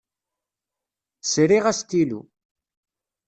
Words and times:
Sriɣ 1.23 1.65
astilu. 1.71 2.21